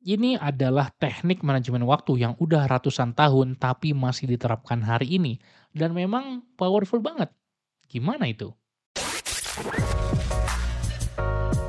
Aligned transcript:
Ini 0.00 0.40
adalah 0.40 0.88
teknik 0.96 1.44
manajemen 1.44 1.84
waktu 1.84 2.24
yang 2.24 2.32
udah 2.40 2.64
ratusan 2.64 3.12
tahun 3.12 3.60
tapi 3.60 3.92
masih 3.92 4.32
diterapkan 4.32 4.80
hari 4.80 5.20
ini 5.20 5.36
dan 5.76 5.92
memang 5.92 6.40
powerful 6.56 7.04
banget. 7.04 7.28
Gimana 7.84 8.32
itu? 8.32 8.48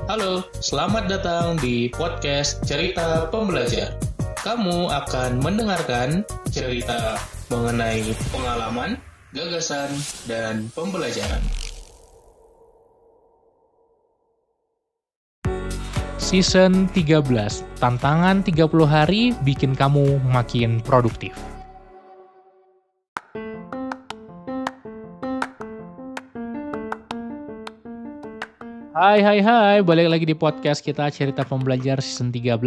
Halo, 0.07 0.47
selamat 0.63 1.11
datang 1.11 1.59
di 1.59 1.91
podcast 1.91 2.63
Cerita 2.63 3.27
Pembelajar. 3.27 3.99
Kamu 4.47 4.87
akan 4.87 5.43
mendengarkan 5.43 6.23
cerita 6.47 7.19
mengenai 7.51 8.15
pengalaman, 8.31 8.95
gagasan, 9.35 9.91
dan 10.23 10.71
pembelajaran. 10.71 11.70
Season 16.31 16.87
13, 16.95 17.27
tantangan 17.83 18.39
30 18.39 18.87
hari 18.87 19.35
bikin 19.43 19.75
kamu 19.75 20.15
makin 20.31 20.79
produktif. 20.79 21.35
Hai 28.95 29.19
hai 29.19 29.43
hai, 29.43 29.83
balik 29.83 30.07
lagi 30.07 30.23
di 30.23 30.31
podcast 30.31 30.79
kita 30.79 31.11
Cerita 31.11 31.43
Pembelajar 31.43 31.99
season 31.99 32.31
13 32.31 32.63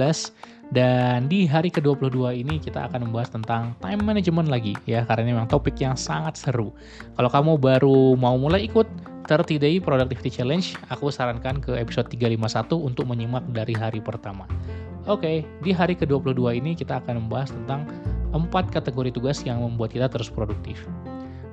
dan 0.68 1.24
di 1.32 1.48
hari 1.48 1.72
ke-22 1.72 2.44
ini 2.44 2.60
kita 2.60 2.84
akan 2.92 3.08
membahas 3.08 3.32
tentang 3.32 3.72
time 3.80 4.04
management 4.04 4.52
lagi 4.52 4.76
ya 4.84 5.08
karena 5.08 5.24
ini 5.24 5.40
memang 5.40 5.48
topik 5.48 5.80
yang 5.80 5.96
sangat 5.96 6.36
seru. 6.36 6.68
Kalau 7.16 7.32
kamu 7.32 7.56
baru 7.56 8.12
mau 8.12 8.36
mulai 8.36 8.68
ikut 8.68 9.13
30 9.24 9.56
Day 9.56 9.80
Productivity 9.80 10.28
Challenge, 10.28 10.76
aku 10.92 11.08
sarankan 11.08 11.56
ke 11.64 11.72
episode 11.80 12.12
351 12.12 12.76
untuk 12.76 13.08
menyimak 13.08 13.40
dari 13.56 13.72
hari 13.72 14.04
pertama. 14.04 14.44
Oke, 15.08 15.44
di 15.64 15.72
hari 15.72 15.96
ke-22 15.96 16.60
ini 16.60 16.76
kita 16.76 17.00
akan 17.00 17.24
membahas 17.24 17.52
tentang 17.52 17.88
empat 18.36 18.68
kategori 18.68 19.16
tugas 19.16 19.40
yang 19.48 19.64
membuat 19.64 19.96
kita 19.96 20.12
terus 20.12 20.28
produktif. 20.28 20.84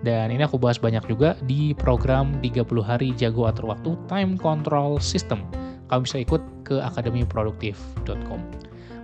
Dan 0.03 0.33
ini 0.33 0.43
aku 0.43 0.57
bahas 0.57 0.81
banyak 0.81 1.05
juga 1.07 1.37
di 1.45 1.71
program 1.77 2.35
30 2.43 2.65
hari 2.83 3.13
jago 3.15 3.47
atur 3.47 3.71
waktu 3.71 3.95
Time 4.11 4.35
Control 4.35 4.97
System. 4.99 5.45
Kamu 5.87 6.03
bisa 6.03 6.17
ikut 6.19 6.41
ke 6.67 6.81
akademiproduktif.com. 6.81 8.41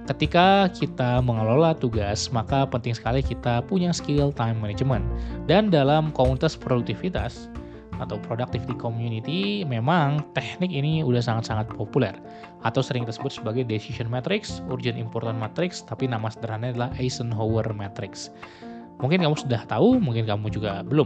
Ketika 0.08 0.72
kita 0.72 1.20
mengelola 1.20 1.76
tugas, 1.76 2.32
maka 2.32 2.64
penting 2.64 2.96
sekali 2.96 3.20
kita 3.20 3.60
punya 3.68 3.92
skill 3.92 4.32
time 4.32 4.56
management. 4.64 5.04
Dan 5.52 5.68
dalam 5.68 6.16
komunitas 6.16 6.56
produktivitas, 6.56 7.52
atau 7.98 8.22
productivity 8.22 8.78
community 8.78 9.66
memang 9.66 10.22
teknik 10.38 10.70
ini 10.70 11.02
udah 11.02 11.22
sangat-sangat 11.22 11.70
populer 11.74 12.14
atau 12.66 12.82
sering 12.82 13.06
disebut 13.06 13.30
sebagai 13.30 13.64
decision 13.66 14.10
matrix, 14.10 14.62
urgent 14.70 14.98
important 14.98 15.38
matrix, 15.38 15.86
tapi 15.86 16.10
nama 16.10 16.28
sederhananya 16.30 16.74
adalah 16.74 16.92
Eisenhower 16.98 17.66
matrix. 17.74 18.34
Mungkin 18.98 19.22
kamu 19.22 19.38
sudah 19.38 19.62
tahu, 19.70 20.02
mungkin 20.02 20.26
kamu 20.26 20.50
juga 20.50 20.82
belum. 20.82 21.06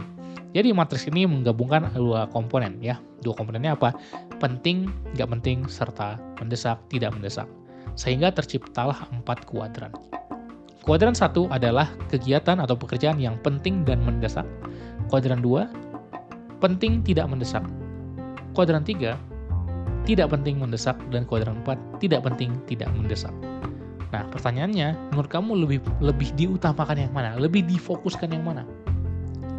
Jadi 0.56 0.72
matriks 0.72 1.08
ini 1.12 1.28
menggabungkan 1.28 1.92
dua 1.96 2.28
komponen 2.32 2.80
ya. 2.80 3.00
Dua 3.20 3.36
komponennya 3.36 3.76
apa? 3.76 3.92
Penting, 4.40 4.88
nggak 5.16 5.30
penting, 5.40 5.68
serta 5.68 6.16
mendesak, 6.40 6.80
tidak 6.88 7.12
mendesak. 7.16 7.48
Sehingga 8.00 8.32
terciptalah 8.32 8.96
empat 9.12 9.44
kuadran. 9.44 9.92
Kuadran 10.82 11.14
satu 11.14 11.46
adalah 11.54 11.92
kegiatan 12.10 12.58
atau 12.58 12.74
pekerjaan 12.74 13.22
yang 13.22 13.38
penting 13.46 13.86
dan 13.86 14.02
mendesak. 14.02 14.48
Kuadran 15.12 15.44
dua 15.44 15.70
penting 16.62 17.02
tidak 17.02 17.26
mendesak. 17.28 17.66
Kuadran 18.54 18.86
3, 18.86 19.18
tidak 20.06 20.28
penting 20.30 20.62
mendesak, 20.62 20.96
dan 21.10 21.26
kuadran 21.26 21.66
4, 21.66 22.00
tidak 22.00 22.22
penting 22.24 22.54
tidak 22.70 22.88
mendesak. 22.94 23.34
Nah, 24.14 24.28
pertanyaannya, 24.30 25.16
menurut 25.16 25.32
kamu 25.32 25.52
lebih 25.66 25.80
lebih 26.04 26.30
diutamakan 26.38 27.10
yang 27.10 27.12
mana? 27.12 27.40
Lebih 27.40 27.66
difokuskan 27.66 28.30
yang 28.30 28.46
mana? 28.46 28.68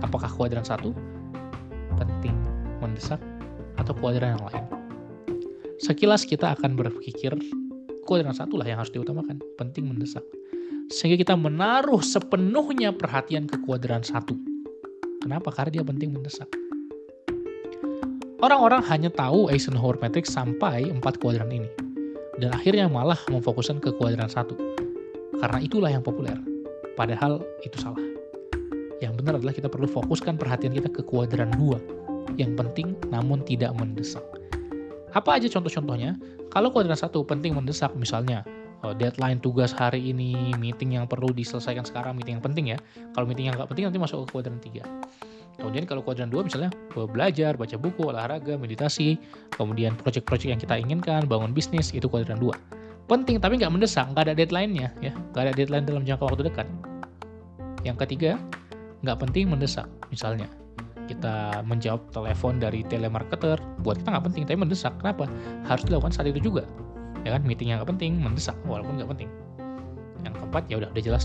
Apakah 0.05 0.31
kuadran 0.31 0.63
1, 0.63 0.93
penting 1.99 2.37
mendesak, 2.79 3.19
atau 3.81 3.93
kuadran 3.99 4.39
yang 4.39 4.45
lain? 4.47 4.65
Sekilas 5.83 6.23
kita 6.23 6.55
akan 6.55 6.79
berpikir 6.79 7.35
kuadran 8.07 8.37
satu 8.37 8.55
lah 8.55 8.69
yang 8.69 8.79
harus 8.79 8.93
diutamakan, 8.95 9.43
penting 9.59 9.91
mendesak. 9.91 10.23
Sehingga 10.93 11.17
kita 11.17 11.35
menaruh 11.35 12.05
sepenuhnya 12.05 12.93
perhatian 12.93 13.49
ke 13.49 13.57
kuadran 13.65 14.05
satu. 14.05 14.37
Kenapa? 15.25 15.49
Karena 15.55 15.81
dia 15.81 15.85
penting 15.87 16.13
mendesak. 16.13 16.51
Orang-orang 18.43 18.83
hanya 18.91 19.07
tahu 19.07 19.55
Eisenhower 19.55 19.95
Matrix 20.03 20.35
sampai 20.35 20.91
empat 20.91 21.23
kuadran 21.23 21.47
ini. 21.55 21.71
Dan 22.43 22.51
akhirnya 22.51 22.91
malah 22.91 23.15
memfokuskan 23.31 23.79
ke 23.79 23.95
kuadran 23.95 24.27
satu. 24.27 24.59
Karena 25.39 25.63
itulah 25.63 25.95
yang 25.95 26.03
populer. 26.03 26.35
Padahal 26.99 27.39
itu 27.63 27.79
salah. 27.79 28.03
Yang 28.99 29.23
benar 29.23 29.39
adalah 29.39 29.55
kita 29.55 29.71
perlu 29.71 29.87
fokuskan 29.87 30.43
perhatian 30.43 30.75
kita 30.75 30.91
ke 30.91 31.07
kuadran 31.07 31.55
dua. 31.55 31.79
Yang 32.35 32.59
penting 32.59 32.99
namun 33.15 33.47
tidak 33.47 33.79
mendesak. 33.79 34.27
Apa 35.15 35.39
aja 35.39 35.47
contoh-contohnya? 35.47 36.19
Kalau 36.51 36.75
kuadran 36.75 36.99
satu 36.99 37.23
penting 37.23 37.55
mendesak 37.55 37.95
misalnya 37.95 38.43
deadline 38.99 39.39
tugas 39.39 39.71
hari 39.71 40.11
ini, 40.11 40.35
meeting 40.59 40.99
yang 40.99 41.07
perlu 41.07 41.31
diselesaikan 41.31 41.87
sekarang, 41.87 42.19
meeting 42.19 42.43
yang 42.43 42.45
penting 42.45 42.75
ya. 42.75 42.79
Kalau 43.15 43.31
meeting 43.31 43.47
yang 43.47 43.55
nggak 43.55 43.71
penting 43.71 43.87
nanti 43.87 44.03
masuk 44.03 44.27
ke 44.27 44.35
kuadran 44.35 44.59
3. 44.59 44.83
Kemudian 45.63 45.87
kalau 45.87 46.03
kuadran 46.03 46.33
2 46.33 46.49
misalnya 46.49 46.75
belajar, 46.97 47.55
baca 47.55 47.77
buku, 47.79 48.11
olahraga, 48.11 48.59
meditasi, 48.59 49.21
kemudian 49.55 49.95
proyek-proyek 49.95 50.49
yang 50.51 50.59
kita 50.59 50.75
inginkan, 50.81 51.29
bangun 51.31 51.55
bisnis, 51.55 51.95
itu 51.95 52.11
kuadran 52.11 52.43
2. 52.43 52.51
Penting 53.07 53.39
tapi 53.39 53.63
nggak 53.63 53.71
mendesak, 53.71 54.11
nggak 54.11 54.33
ada 54.33 54.35
deadline-nya 54.35 54.91
ya, 54.99 55.13
nggak 55.31 55.43
ada 55.47 55.53
deadline 55.55 55.87
dalam 55.87 56.03
jangka 56.03 56.25
waktu 56.27 56.51
dekat. 56.51 56.67
Yang 57.87 57.97
ketiga, 58.07 58.31
nggak 59.07 59.19
penting 59.23 59.47
mendesak. 59.47 59.87
Misalnya, 60.11 60.51
kita 61.07 61.61
menjawab 61.67 62.01
telepon 62.11 62.59
dari 62.63 62.83
telemarketer, 62.89 63.61
buat 63.85 64.01
kita 64.01 64.09
nggak 64.09 64.27
penting, 64.33 64.43
tapi 64.49 64.59
mendesak. 64.59 64.95
Kenapa? 64.99 65.29
Harus 65.69 65.85
dilakukan 65.87 66.15
saat 66.15 66.31
itu 66.33 66.41
juga. 66.43 66.67
Ya 67.23 67.39
kan, 67.39 67.43
meeting 67.47 67.71
yang 67.71 67.79
nggak 67.83 67.91
penting, 67.95 68.19
mendesak, 68.19 68.57
walaupun 68.67 68.99
nggak 68.99 69.11
penting. 69.15 69.31
Yang 70.27 70.35
keempat, 70.39 70.63
ya 70.71 70.75
udah, 70.83 70.89
udah 70.95 71.03
jelas 71.03 71.25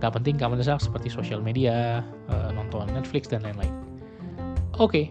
gak 0.00 0.12
penting 0.12 0.36
gak 0.36 0.52
mendesak 0.52 0.80
seperti 0.80 1.08
sosial 1.08 1.40
media, 1.40 2.04
uh, 2.28 2.50
nonton 2.52 2.88
Netflix 2.92 3.28
dan 3.32 3.40
lain-lain. 3.40 3.72
Oke, 4.76 4.80
okay, 4.80 5.04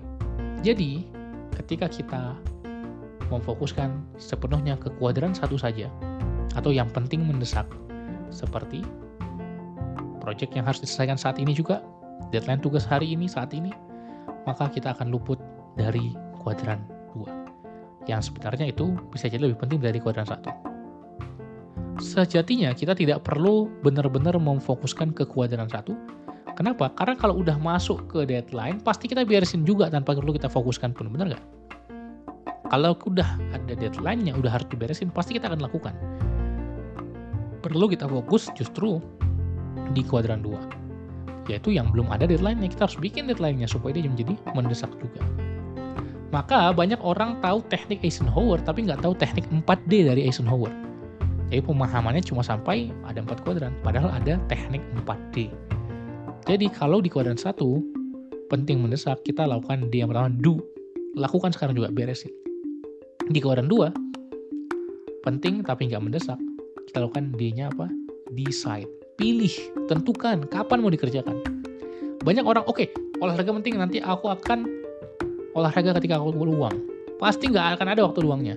jadi 0.62 1.02
ketika 1.58 1.90
kita 1.90 2.38
memfokuskan 3.34 3.98
sepenuhnya 4.22 4.78
ke 4.78 4.94
kuadran 5.02 5.34
satu 5.34 5.58
saja 5.58 5.90
atau 6.54 6.70
yang 6.70 6.86
penting 6.94 7.26
mendesak 7.26 7.66
seperti 8.30 8.86
proyek 10.22 10.54
yang 10.54 10.70
harus 10.70 10.86
diselesaikan 10.86 11.18
saat 11.18 11.42
ini 11.42 11.58
juga, 11.58 11.82
deadline 12.30 12.62
tugas 12.62 12.86
hari 12.86 13.10
ini 13.18 13.26
saat 13.26 13.50
ini, 13.58 13.74
maka 14.46 14.70
kita 14.70 14.94
akan 14.94 15.10
luput 15.10 15.42
dari 15.74 16.14
kuadran. 16.46 16.78
Yang 18.06 18.32
sebenarnya 18.32 18.70
itu 18.70 18.94
bisa 19.10 19.26
jadi 19.30 19.50
lebih 19.50 19.62
penting 19.62 19.82
dari 19.82 19.98
kuadran 19.98 20.30
satu 20.30 20.76
sejatinya 22.00 22.76
kita 22.76 22.92
tidak 22.96 23.24
perlu 23.24 23.72
benar-benar 23.84 24.36
memfokuskan 24.36 25.16
ke 25.16 25.24
kuadran 25.24 25.72
satu. 25.72 25.96
Kenapa? 26.56 26.92
Karena 26.96 27.20
kalau 27.20 27.44
udah 27.44 27.60
masuk 27.60 28.08
ke 28.08 28.24
deadline, 28.24 28.80
pasti 28.80 29.12
kita 29.12 29.28
beresin 29.28 29.68
juga 29.68 29.92
tanpa 29.92 30.16
perlu 30.16 30.32
kita 30.32 30.48
fokuskan 30.48 30.96
pun, 30.96 31.12
benar 31.12 31.36
nggak? 31.36 31.44
Kalau 32.72 32.96
udah 32.96 33.28
ada 33.52 33.74
deadline-nya, 33.76 34.40
udah 34.40 34.52
harus 34.56 34.68
diberesin, 34.72 35.12
pasti 35.12 35.36
kita 35.36 35.52
akan 35.52 35.60
lakukan. 35.60 35.94
Perlu 37.60 37.92
kita 37.92 38.08
fokus 38.08 38.48
justru 38.56 39.04
di 39.92 40.02
kuadran 40.08 40.40
2. 40.40 41.52
Yaitu 41.52 41.76
yang 41.76 41.92
belum 41.92 42.08
ada 42.08 42.24
deadline-nya, 42.24 42.72
kita 42.72 42.88
harus 42.88 42.98
bikin 43.04 43.28
deadline-nya 43.28 43.68
supaya 43.68 44.00
dia 44.00 44.08
menjadi 44.08 44.40
mendesak 44.56 44.90
juga. 44.96 45.22
Maka 46.36 46.76
banyak 46.76 47.00
orang 47.00 47.40
tahu 47.40 47.64
teknik 47.72 48.04
Eisenhower, 48.04 48.60
tapi 48.60 48.84
nggak 48.84 49.00
tahu 49.00 49.16
teknik 49.16 49.48
4D 49.48 50.12
dari 50.12 50.28
Eisenhower. 50.28 50.68
Jadi 51.48 51.64
pemahamannya 51.64 52.20
cuma 52.28 52.44
sampai 52.44 52.92
ada 53.08 53.24
empat 53.24 53.40
kuadran, 53.48 53.72
padahal 53.80 54.12
ada 54.12 54.36
teknik 54.52 54.84
4D. 55.08 55.48
Jadi 56.44 56.68
kalau 56.76 57.00
di 57.00 57.08
kuadran 57.08 57.40
satu 57.40 57.80
penting 58.52 58.84
mendesak, 58.84 59.24
kita 59.24 59.48
lakukan 59.48 59.88
D 59.88 60.04
yang 60.04 60.12
pertama 60.12 60.28
do. 60.28 60.60
Lakukan 61.16 61.56
sekarang 61.56 61.80
juga 61.80 61.88
beresin. 61.88 62.36
Di 63.32 63.40
kuadran 63.40 63.72
2 63.72 65.24
penting 65.24 65.64
tapi 65.64 65.88
nggak 65.88 66.04
mendesak, 66.04 66.36
kita 66.92 67.00
lakukan 67.00 67.32
D-nya 67.40 67.72
apa? 67.72 67.88
Decide. 68.36 68.92
Pilih, 69.16 69.56
tentukan 69.88 70.44
kapan 70.52 70.84
mau 70.84 70.92
dikerjakan. 70.92 71.40
Banyak 72.28 72.44
orang, 72.44 72.68
oke, 72.68 72.84
okay, 72.84 72.88
olahraga 73.24 73.56
penting 73.56 73.80
nanti 73.80 74.04
aku 74.04 74.28
akan 74.28 74.75
olahraga 75.56 75.96
ketika 75.98 76.20
aku 76.20 76.36
luang. 76.44 76.76
Pasti 77.16 77.48
nggak 77.48 77.80
akan 77.80 77.88
ada 77.96 78.02
waktu 78.04 78.20
luangnya. 78.22 78.56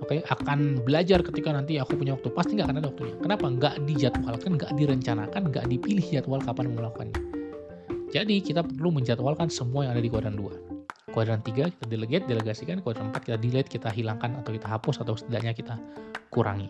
Oke 0.00 0.20
okay, 0.20 0.26
akan 0.28 0.84
belajar 0.84 1.20
ketika 1.24 1.52
nanti 1.52 1.76
aku 1.76 1.96
punya 1.96 2.16
waktu. 2.16 2.28
Pasti 2.32 2.56
nggak 2.56 2.72
akan 2.72 2.78
ada 2.80 2.88
waktunya. 2.90 3.14
Kenapa? 3.20 3.46
Nggak 3.46 3.74
dijadwalkan 3.84 4.50
nggak 4.56 4.72
direncanakan 4.76 5.42
nggak 5.52 5.64
dipilih 5.68 6.04
jadwal 6.08 6.40
kapan 6.40 6.72
melakukannya. 6.72 7.20
Jadi 8.12 8.40
kita 8.40 8.64
perlu 8.64 8.94
menjadwalkan 8.94 9.52
semua 9.52 9.86
yang 9.88 9.92
ada 9.96 10.02
di 10.02 10.10
kuadran 10.12 10.38
2 10.38 10.74
kuadran 11.14 11.38
3 11.46 11.70
kita 11.70 11.86
delegate 11.86 12.26
delegasikan. 12.26 12.82
Kuadran 12.82 13.14
4 13.14 13.22
kita 13.30 13.38
delete 13.38 13.70
kita 13.70 13.88
hilangkan 13.94 14.34
atau 14.42 14.50
kita 14.50 14.66
hapus 14.66 15.06
atau 15.06 15.14
setidaknya 15.14 15.54
kita 15.54 15.78
kurangi. 16.34 16.66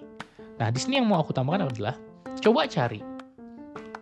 Nah, 0.60 0.68
di 0.68 0.78
sini 0.78 1.00
yang 1.00 1.08
mau 1.08 1.24
aku 1.24 1.32
tambahkan 1.32 1.72
adalah 1.72 1.96
coba 2.44 2.68
cari 2.68 3.00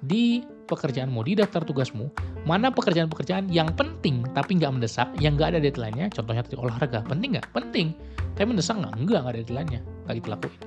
di 0.02 0.42
pekerjaanmu, 0.66 1.22
di 1.22 1.38
daftar 1.38 1.62
tugasmu, 1.62 2.10
mana 2.42 2.74
pekerjaan-pekerjaan 2.74 3.46
yang 3.50 3.70
penting 3.78 4.26
tapi 4.34 4.58
nggak 4.58 4.72
mendesak, 4.74 5.08
yang 5.22 5.38
nggak 5.38 5.54
ada 5.56 5.60
deadline-nya, 5.62 6.10
contohnya 6.10 6.42
tadi 6.42 6.58
olahraga, 6.58 7.00
penting 7.06 7.38
nggak? 7.38 7.46
Penting. 7.54 7.94
Tapi 8.34 8.46
mendesak 8.50 8.80
nggak? 8.82 8.94
Enggak, 8.98 9.18
nggak 9.22 9.32
ada 9.32 9.40
deadline-nya. 9.46 9.80
Nggak 10.08 10.14
gitu 10.18 10.28
lakuin. 10.32 10.60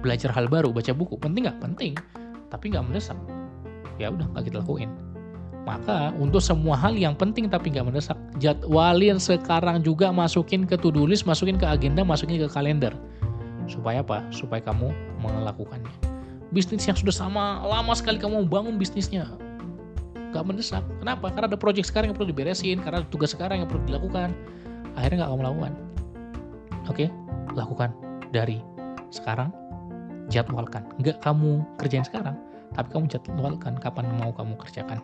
Belajar 0.00 0.30
hal 0.32 0.46
baru, 0.48 0.68
baca 0.72 0.92
buku, 0.96 1.14
penting 1.20 1.42
nggak? 1.44 1.58
Penting. 1.60 1.92
Tapi 2.48 2.64
nggak 2.72 2.84
mendesak. 2.88 3.18
Ya 4.00 4.08
udah, 4.08 4.26
nggak 4.32 4.48
gitu 4.48 4.56
lakuin. 4.62 4.90
Maka 5.66 6.14
untuk 6.22 6.38
semua 6.38 6.78
hal 6.78 6.94
yang 6.94 7.18
penting 7.18 7.50
tapi 7.50 7.74
nggak 7.74 7.90
mendesak, 7.90 8.14
jadwalin 8.38 9.18
sekarang 9.18 9.82
juga 9.82 10.14
masukin 10.14 10.62
ke 10.62 10.78
to-do 10.78 11.02
list, 11.02 11.26
masukin 11.26 11.58
ke 11.58 11.66
agenda, 11.66 12.06
masukin 12.06 12.38
ke 12.38 12.46
kalender. 12.46 12.94
Supaya 13.66 14.06
apa? 14.06 14.22
Supaya 14.30 14.62
kamu 14.62 14.94
melakukannya. 15.26 15.90
Bisnis 16.54 16.86
yang 16.86 16.94
sudah 16.94 17.10
sama 17.10 17.66
lama 17.66 17.90
sekali 17.98 18.22
kamu 18.22 18.46
bangun 18.46 18.78
bisnisnya, 18.78 19.26
nggak 20.36 20.46
mendesak. 20.46 20.84
Kenapa? 21.00 21.32
Karena 21.32 21.46
ada 21.48 21.58
project 21.58 21.88
sekarang 21.88 22.12
yang 22.12 22.16
perlu 22.20 22.28
diberesin, 22.28 22.78
karena 22.84 23.00
ada 23.00 23.08
tugas 23.08 23.32
sekarang 23.32 23.64
yang 23.64 23.68
perlu 23.68 23.82
dilakukan. 23.88 24.36
Akhirnya 25.00 25.24
nggak 25.24 25.30
kamu 25.32 25.42
lakukan. 25.48 25.72
Oke, 26.92 27.06
lakukan 27.56 27.90
dari 28.30 28.60
sekarang. 29.08 29.48
Jadwalkan. 30.28 30.84
Nggak 31.00 31.22
kamu 31.22 31.64
kerjain 31.80 32.04
sekarang, 32.04 32.36
tapi 32.74 32.88
kamu 32.92 33.06
jadwalkan 33.08 33.78
kapan 33.80 34.04
mau 34.18 34.34
kamu 34.34 34.58
kerjakan. 34.60 35.00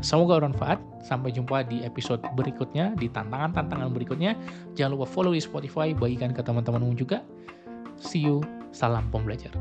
Semoga 0.00 0.40
bermanfaat. 0.40 0.80
Sampai 1.04 1.34
jumpa 1.34 1.66
di 1.68 1.84
episode 1.84 2.22
berikutnya, 2.38 2.96
di 2.96 3.10
tantangan-tantangan 3.12 3.92
berikutnya. 3.92 4.38
Jangan 4.78 4.96
lupa 4.96 5.06
follow 5.10 5.34
di 5.34 5.42
Spotify, 5.42 5.92
bagikan 5.92 6.32
ke 6.32 6.40
teman-temanmu 6.40 6.96
juga. 6.96 7.20
See 8.00 8.24
you, 8.24 8.40
salam 8.72 9.10
pembelajar. 9.12 9.52